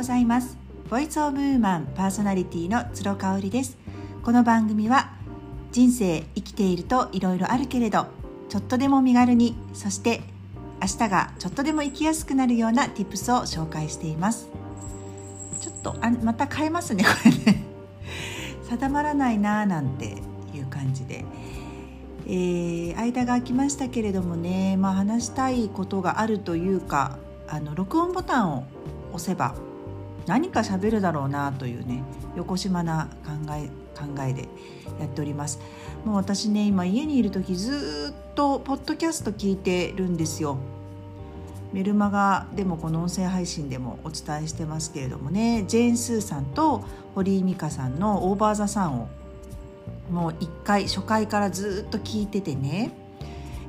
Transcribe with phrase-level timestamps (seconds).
[0.00, 0.56] ございます。
[0.88, 3.76] ボイスオブウーマンパーソナリティの鶴香織です。
[4.22, 5.12] この番組は
[5.72, 8.06] 人生生きているといろいろあるけれど
[8.48, 10.22] ちょっとでも身軽にそして
[10.80, 14.48] 明日がちょっとでも生きやすくなるような tips を紹介しています。
[15.60, 17.62] ちょっとあまた変えますねこれね。
[18.70, 20.16] 定まらないなーなんて
[20.54, 21.26] いう感じで、
[22.26, 28.64] えー、間が空きましたけれどもね、まあ、話したいことがあるというかあの録音ボタンを
[29.12, 29.54] 押せば
[30.26, 32.02] 何か喋るだろうなというね
[32.36, 34.48] 横島な考え考えで
[34.98, 35.60] やっております。
[36.04, 40.58] もう私ね今家にいる時ずっとポッドキャスト聞いてるんですよ。
[41.72, 46.82] メルマガでもこの音声配信でもお伝えしてますけれどもねジェーン・スーさんと
[47.14, 49.08] 堀井美香さんの「オーバー・ザ・サン」を
[50.10, 52.92] もう1回初回からずっと聞いててね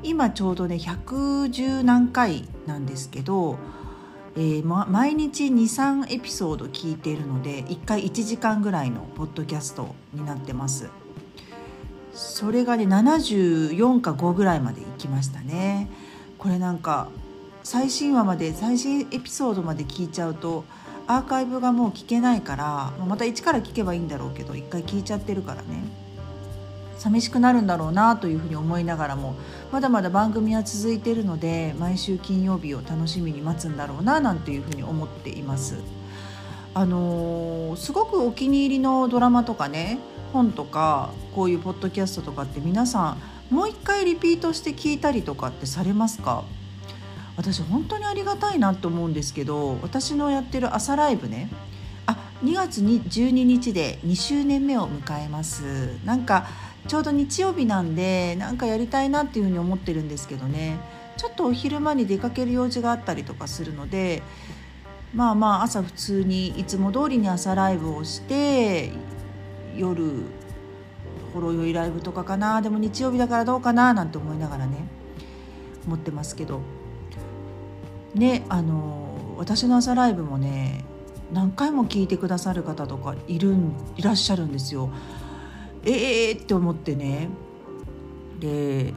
[0.02, 3.57] 今ちょうどね110何回なんですけど、
[4.35, 10.90] えーま、毎日23エピソード聞いているので1回1時間ぐらいのポッドキャストになってます。
[12.13, 15.90] それがね74か5ぐらいまでいきましたね。
[16.38, 17.10] これなんか
[17.63, 20.63] 最新話まで最新エピソードまで聞いちゃうと
[21.07, 26.01] アーカイブがもう聞けないからまた一から聞けばいいんだろうけど一回聞いちゃってるからね。
[27.02, 29.34] 寂しくなるんだろうなというふうに思いながらも
[29.71, 35.79] まだまだ番組は続いているので毎週金曜日を楽しみに待つんだろうななんていうふうに思っています。
[36.76, 39.98] あのー、すごくお気に入りのドラマとかね
[40.32, 43.18] 本とかこういうポッドキャストとかって皆さ
[43.49, 46.44] んもう一回リピートして聞いたりとかってされますか？
[47.35, 51.49] 私本当にありがたいなと思うんですけど私のやってる朝ライブね
[52.05, 56.48] あ2月に12日で2周年目を迎えますなんか
[56.87, 60.77] ちょうど日曜日なんでなんかやりたいなっていうふうに思ってるんですけどね。
[61.18, 64.23] ちょっとお昼間に出かける用事があったりとかするので
[65.13, 68.91] まあまあ朝普通にいつも通りに朝ライブをして
[69.75, 70.23] 夜
[71.33, 72.61] ほろ酔いライブとかかな。
[72.61, 74.77] でも日曜日だからどうかななんて思いながらね
[75.85, 76.61] 思ってますけど。
[78.16, 80.83] ねあの私の朝ライブもね
[81.31, 83.56] 何回も聞いてくださる方とかいる
[83.95, 84.89] いらっしゃるんですよ。
[85.84, 87.30] ええー、って思ってね。
[88.40, 88.94] で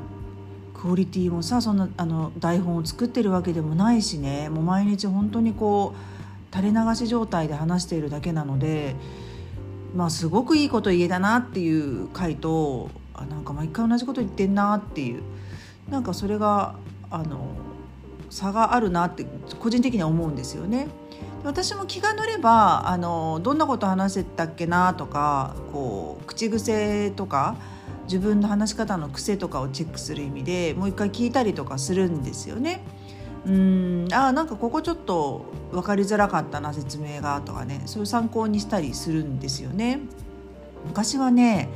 [0.73, 4.49] クオリティもさそんなあの台本を作ってるわけでもないしね。
[4.49, 8.97] もう毎日本当にこう垂れ流し状態で話しているだけなので
[9.95, 15.23] まあすごくいいこと言えたなっていう回とあなんか毎回同じこと言ってんなっていう。
[15.91, 16.75] なんかそれが
[17.11, 17.49] あの
[18.31, 19.27] 差があるなって
[19.61, 20.89] 個人的には思うんですよね。
[21.45, 27.57] 私も気が乗ればあのどんなこと話せたっけなとかこう口癖とか
[28.05, 32.83] 自分の話し方の癖とかをチェックする意味でもう一回聞いたりとかするんですよね。
[33.47, 40.01] うんあなんかここちょっと分かりづらかったな説明がとかねそういう参考にしたりするんですよね。
[40.87, 41.69] 昔はね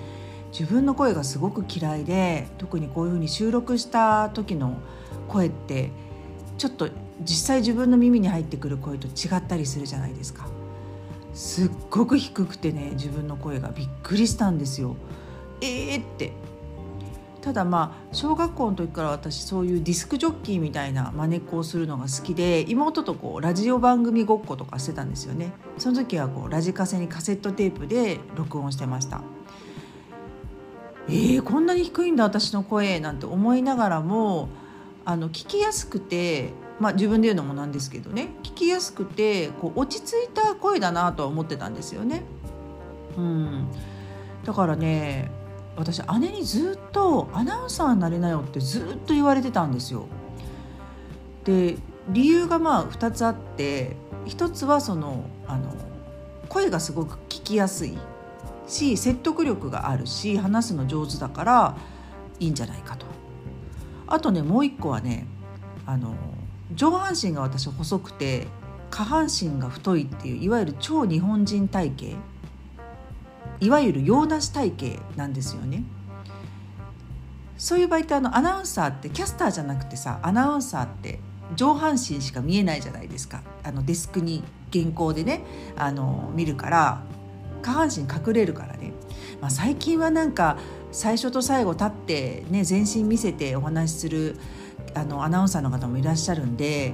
[0.51, 4.79] 自分の声がすごく嫌いで特にこういうふうに収録した時の
[5.29, 5.91] 声って
[6.57, 6.89] ちょっと
[7.23, 10.47] 実際自分の耳に入ってくる声と違ったりするじゃないですか。
[11.35, 14.97] すっごく低くてね自分の声がびっくりしたんですよ。
[15.61, 16.33] えーって。
[17.41, 25.53] ただまあ小学校の時から私そういうディスクジョッキーみたいな真似っこをするのが好きで妹とこうラジオ番組ごっことかしてたんですよね。
[25.79, 29.23] その時はこうラジカセにカセットテープで録音してました。
[31.09, 34.49] えー、こんなに低いんだ私の声なんて思いながらも
[35.07, 42.23] あの聞きやすくて、まあ、自分で言うのもなんですけどね聞きやすくてこう落ち着いた声だなとは思ってたんですよね。
[43.17, 43.69] うん、
[44.45, 45.31] だからね
[45.77, 50.07] 私姉にずっとアナウンサーになれなよってずっと言われてたんですよ。
[51.45, 51.77] で
[52.11, 53.97] 理由がまあ2つあって
[54.27, 55.75] 1つはそのあの
[56.49, 57.99] 声がすごく聞きやすい
[58.67, 61.77] し説得力があるし話すの上手だから
[62.39, 63.07] いいんじゃないかと。
[64.07, 65.27] あとねもう一個はね
[65.87, 66.15] あの
[66.75, 68.47] 上半身が私細くて
[68.91, 72.17] 下半身が太いっていういわゆる超日本人体型
[73.61, 75.83] いわゆる洋梨体型なんですよね。
[77.57, 81.19] そういう場合ってあのアナウンサーってキャスターじゃなくてさアナウンサーって
[81.57, 85.43] 上半身しか見えないじゃないですかあのデスクに原稿でね
[85.77, 87.03] あの見るから
[87.63, 88.93] 下半身隠れるからね、
[89.41, 90.57] まあ、最近はなんか
[90.93, 94.37] 最初と最後立ってね全身見せてお話しする
[94.95, 96.93] あのアナウンサーの方もいらっしゃるんで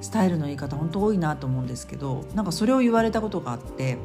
[0.00, 3.98] スタイルの言い方本当多いなと思うんですけどなんかそれを言われたことがあって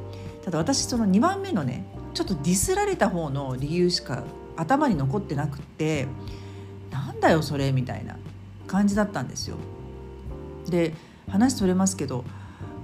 [0.44, 4.24] ただ私その2番目のねちょっとディスられた方の理由しか
[4.56, 6.08] 頭に残ってなくって
[6.92, 8.18] なんだよそれみたいな
[8.68, 9.58] 感じだったんですよ。
[10.70, 10.94] で
[11.30, 12.26] 話それますけど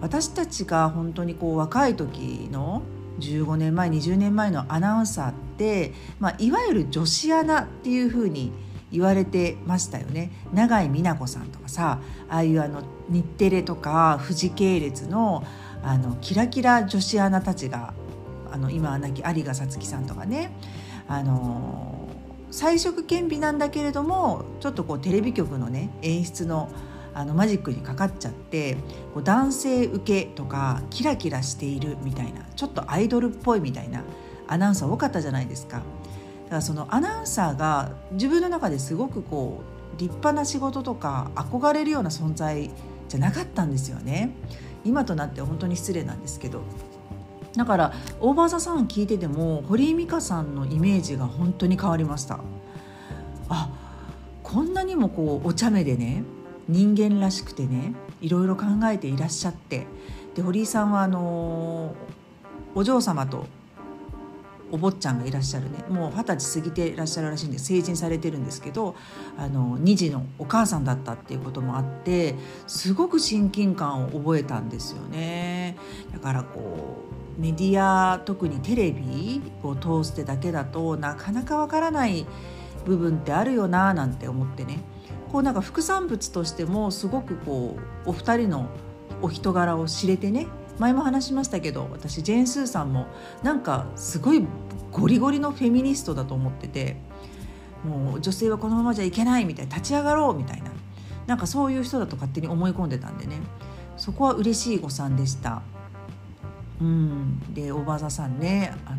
[0.02, 2.84] 私たちが本当にこう若い時の
[3.20, 8.52] 15年前20年前のアナウンサーって、まあ、いわゆる女子アナっていうふうに
[8.94, 12.00] 言われてましたよね永井美奈子さんとかさ
[12.30, 15.44] ああいうあの日テレとか富士系列の
[15.82, 17.94] あのキラキラ女子アナたちが
[18.50, 20.56] あの今は亡き有賀さつきさんとかね
[21.10, 22.08] あの
[22.52, 26.70] 彩色兼備なんだけれどもちょっとこうテレビ局のね演出の
[27.16, 28.76] あのマジックにかかっちゃって
[29.14, 34.04] こう男性受けとかキラキラしているみたいなちょっとアイドルっぽいみたいな
[34.48, 35.84] アナウンサー多かったじゃないですか。
[36.54, 39.64] だからそのアナウンサーが自分の中ですごくこ
[39.98, 42.70] う立派な仕事とか憧れるような存在
[43.10, 44.36] じゃなかったんですよね。
[44.86, 46.62] 今となって本当に失礼なんですけど。
[47.56, 52.40] だからオーバーザさん聞いてても堀井美香さんのイメージが本当に変わりました。
[53.50, 53.70] あ
[54.44, 56.24] こんなにもこうお茶目でね
[56.70, 59.88] 人間らしくてねいろいろ考えていらっしゃって。
[60.36, 61.96] で堀井さんはあの
[62.76, 63.48] お嬢様と
[64.74, 65.86] お坊ちゃんがいらっしゃるね。
[65.88, 68.96] もう二十歳過ぎていらっしゃるらしいんで成人されてるんですけど
[69.38, 72.34] あの2児のお母さんだったっていうこともあって
[72.66, 75.78] すごく親近感を覚えたんですよね。
[76.12, 77.04] だからこ
[77.38, 82.26] うメディア特にテレビを通してだけだとなかなかわからない
[82.84, 84.80] 部分ってあるよななんて思ってね。
[85.32, 88.70] こうなんか副産物としてもすごくこうお二人の
[89.22, 90.48] お人柄を知れてね。
[90.80, 93.06] 前も話しましたけど私ジェーン・スーさんも
[93.44, 94.46] なんかすごい
[94.94, 96.96] ゴリゴリのフェミニストだと思ってて
[97.84, 100.72] もう女性はこのままじゃいけないみたいな立ち上がろうみたいな
[101.28, 103.38] なんかそういう人だと勝手に思い込んでたんでね
[103.98, 105.62] そこは嬉しい誤算でした。
[106.82, 108.96] うん、でおばあさんねあ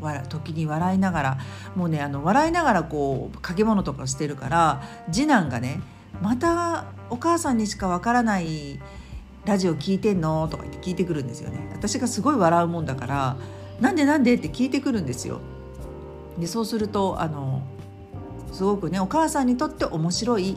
[0.00, 1.38] の時に笑いながら
[1.74, 4.82] もうねあの笑いながらこう掛け物とかしてるから
[5.12, 5.80] 次男がね
[6.22, 8.80] またお母さんにしかわからない
[9.44, 11.68] ラジオ聞いてんの?」とか言って聞いてくるんですよね。
[11.72, 13.36] 私がすごい笑うもんだから
[13.80, 15.40] 「なんでなんで?」って聞いてくるんですよ。
[16.38, 17.62] でそうするとあの
[18.52, 20.56] すごくねお母さんにとって面白い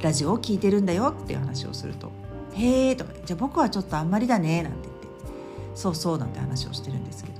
[0.00, 2.12] ラジオを聞いてるんだよっていう話をすると
[2.54, 5.08] 「へえ」とか「じゃあ僕はちょっとあんまりだね」なんて言って
[5.74, 7.38] 「そうそう」なんて話をしてるんですけど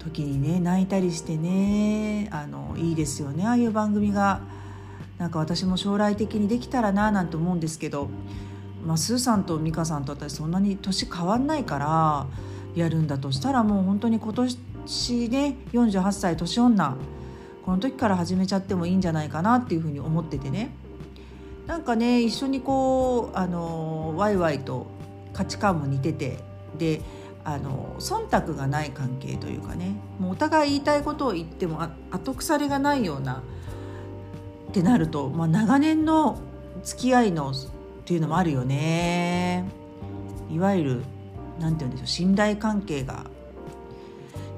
[0.00, 4.40] 時にね泣いたりしてねあのいいですよねああいう番組が。
[5.18, 8.08] なんか私も将来的にできたらななんて思うんですけど
[8.86, 12.26] まあ、スーさんと美香さんと私そんなに年変わんないから
[12.74, 14.56] やるんだとしたらもう本当に今年
[15.28, 16.96] ね48歳年女
[17.64, 20.70] この時から始めちゃってもいいんじゃないかなっていうふうに思っててね。
[21.66, 24.86] なんかね一緒にこうあのワイワイと
[25.34, 26.38] 価値観も似てて
[26.78, 27.02] で
[27.44, 33.42] あの忖度がない関係というかねもうお互い言いたいことを言っても後腐れがないような
[34.70, 36.40] ってなると、まあ、長年の
[36.82, 37.54] 付き合いのっ
[38.06, 39.68] ていうのもあるよね。
[40.50, 41.02] いわゆる
[41.58, 43.24] 何て言うんでしょう信頼関係が。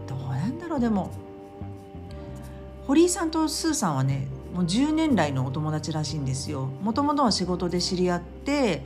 [0.06, 1.10] どうなんだろうでも。
[2.86, 6.66] 堀井さんとスーさんはねもう10年来のお友達らしいんですよ。
[6.82, 8.82] もともとは仕事で知り合って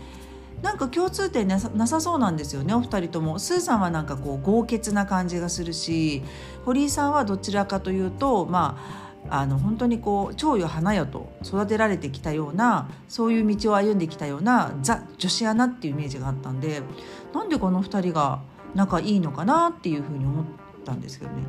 [0.63, 3.39] なんか共通点なさそうなんですよねお二人とも。
[3.39, 6.23] スーさんはなんかこう豪傑な感じがするし
[6.65, 16.83] 堀井さんはどちらかというとまああの本当にこう蝶よ花よと育てられてきたようなそういう道を歩んできたようなザ女子アナっていうイメージがあったんで
[17.33, 18.43] なんでこの2人が
[18.75, 20.45] 仲いいのかなっていうふうに思っ
[20.85, 21.45] たんですけどね。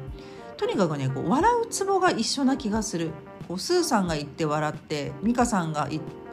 [0.58, 3.12] とにかくねこう笑うツボが一緒な気がする。
[3.48, 5.90] こうスーさんが言って笑って美香さんが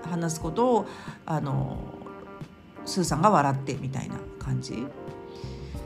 [0.08, 0.86] 話すことを
[1.26, 1.78] あの
[2.86, 4.86] スーさんが笑ってみたいな感じ。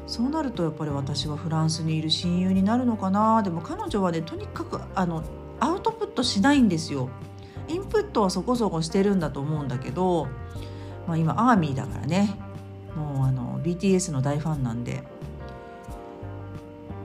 [0.06, 3.42] そうなるとやっぱり私はフランスにいる親友になるのかな。
[3.42, 5.24] でも彼女はねとにかくあの
[5.60, 7.08] アウトプットしないんですよ。
[7.68, 10.28] インプットはそこそこしてるんだと思うんだけど、
[11.06, 12.38] まあ、今アーミーだからね。
[12.96, 15.02] もうあの BTS の大ファンなんで。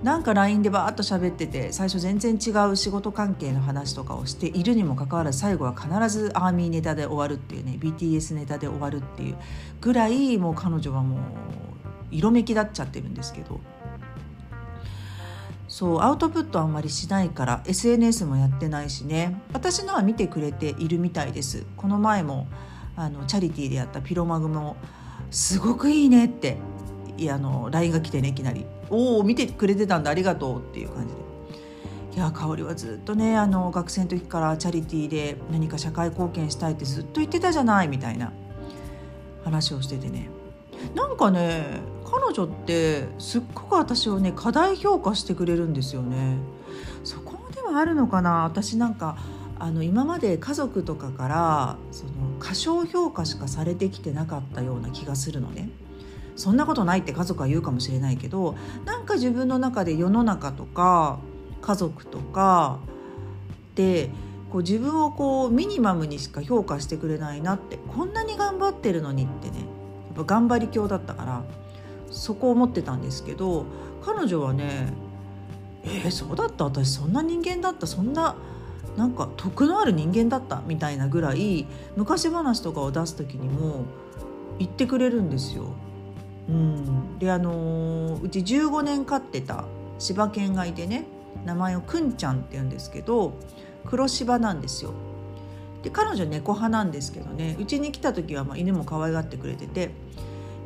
[0.03, 9.35] なんか LINE でバーッと喋ってて最初全然違う仕事関係の話とかをしているにもかかわらず最後は必ずアーミーネタで終わるっていうね BTS ネタで終わるっていう
[9.79, 11.19] ぐらいもう彼女はもう
[12.09, 13.59] 色めきだっちゃってるんですけど。
[15.71, 19.41] そうアウトプットあんまりしないから SNS もやってないしね。
[19.53, 21.65] 私のは見てくれているみたいです。
[21.77, 22.45] この前も
[22.97, 24.75] あのチャリティーでやったピロマグも
[25.29, 26.57] すごくいいねって
[27.17, 31.21] いやあの LINE が来てねいきなり「おお見てくれてたんだありがとう」っていう感じで。
[32.17, 38.33] いや香りはずっとねあの学生の時からチャリティーで何か社会貢献したいってずっと言ってたじゃないみたいな
[39.45, 40.29] 話をしててね。
[40.95, 41.79] なんかね
[42.11, 46.35] 彼女ってすっごく私をね過大評価してくれるんですよね。
[47.05, 48.43] そこではあるのかな。
[48.43, 49.17] 私なんか
[49.57, 55.69] あの今まで家族とかからその過小評価しかされてきてなかったような気がするのね。
[56.35, 61.19] そんなことないって家族は言うかもしれないけどなんか自分の中で世の中とか
[61.61, 62.79] 家族とか
[63.75, 64.09] で
[64.51, 69.63] こう自分をこうミニマムにしか評価してくれないなってこんなに頑張ってるのにってねや
[70.13, 71.43] っぱ頑張り狂だったから
[72.11, 73.65] そこを思ってたんですけど
[74.03, 74.93] 彼女はね
[75.83, 76.65] えー、そうだった？
[76.65, 77.87] 私そんな人間だった？
[77.87, 78.35] そんな
[78.97, 80.61] なんか徳のある人間だった？
[80.67, 81.65] みたいなぐらい
[81.95, 83.85] 昔話とかを出す時にも
[84.59, 85.73] 言ってくれるんですよ。
[86.49, 89.65] うん、であのー、うち15年飼ってた
[89.97, 91.05] 柴犬がいてね
[91.45, 93.33] 名前をくんちゃんって言うんですけど
[93.85, 94.91] 黒柴なんですよ。
[95.81, 99.89] で彼女猫派なんですけどねうちに来た時はまあ犬も可愛がってくれてて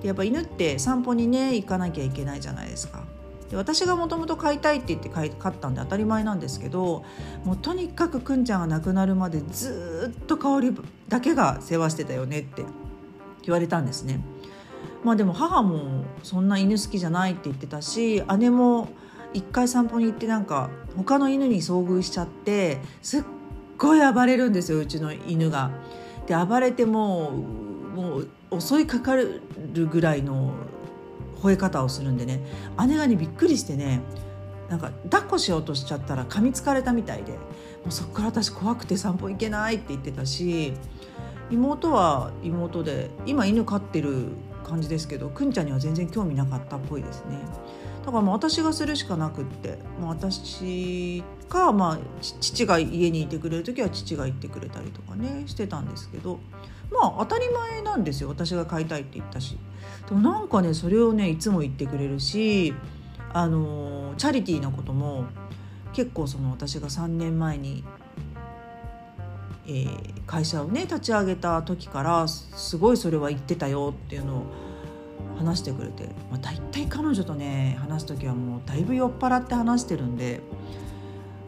[0.08, 3.04] やっぱ犬って散歩にね行かなきゃいけないじゃないですか。
[3.50, 7.04] で私がもともと飼いたいって言って飼ったんで当たり前なんですけど
[7.44, 12.64] もうとにかくくんちゃんが亡くなるまでずっと香りだけが世話してたよねって
[13.44, 14.20] 言われたんですね。
[15.04, 18.90] まあでも母もそんな犬好きじゃないって言ってたし姉も
[19.34, 23.24] 一回散歩に行ってなんか他の犬に遭遇しちゃってすっ
[23.78, 25.70] ごい暴れるんですようちの犬が。
[26.26, 27.34] で暴れても
[27.96, 28.28] もう
[28.60, 29.42] 襲いかかる
[29.90, 30.54] ぐらいの
[31.42, 32.42] 吠え方をするんでね。
[32.88, 34.02] 姉がねびっくりしてね
[34.70, 37.34] なんか抱っこしようとしちゃったら噛みつかれたみたいで。
[37.86, 40.74] もうそっから私怖くて散歩行けないって言ってたし
[41.52, 44.30] 妹は妹で今犬飼ってる
[44.64, 47.38] 感じですけどくんちゃんには全然興味なかったっぽいですね。
[48.04, 56.40] だからもう私がするしかなくってもう私か、まあ、父が家にいてくれる時は父が行ってくれたりとかねしてたんですけど。
[56.92, 58.30] まあ当たり前なんですよ。
[58.30, 59.58] 私が買いたいって言ったし。
[60.08, 62.74] でもなんかねそれをねいつも言ってくれるし
[63.34, 65.26] あのチャリティーのことも
[65.94, 67.84] 結構その私が3年前に、
[69.68, 74.44] えー、会社をね立ち上げた時からすごいそれは言ってたよっていうのを
[75.38, 80.42] 話してくれて、まあ、大体彼女とね話す時はもうだいぶ酔っ払って話してるんで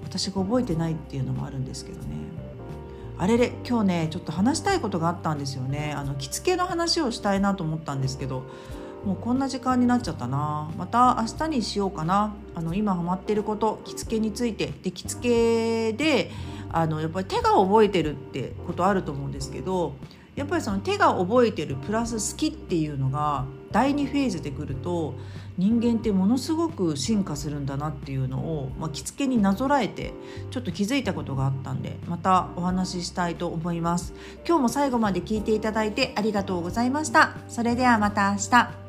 [0.03, 2.15] 私が覚えてないっていうのもあるんですけどね。
[3.19, 5.93] あれれ今日ねちょっと話したいことがあったんですよね。
[5.95, 8.43] あの着付けの話をしたいなと思ったんですけど
[9.05, 10.69] もうこんな時間になっちゃったな。
[10.77, 12.35] また明日にしようかな。
[12.55, 14.73] あの今ハマってること着付けについて。
[14.83, 16.31] で着付けで
[16.71, 19.95] あのやっぱり手が覚えてるってことあると思うんですけど
[20.35, 25.15] やっぱりその手が覚えてるプラス好きっていうのが第2フェーズでくると
[25.57, 30.13] 人間ってものすごく進化するんだなっていうのを、まあ、着付けになぞらえて
[30.51, 34.13] ちょっと気づいたことがあったんでまたお話ししたいと思います。
[34.47, 37.35] 今日も最後まで聞いていただいてありがとうございました。
[37.47, 38.86] それではまた明日。